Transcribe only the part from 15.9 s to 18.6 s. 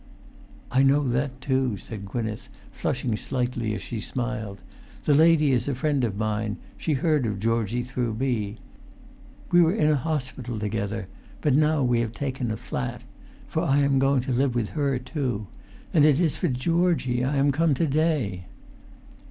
And it is for Georgie I am come to day."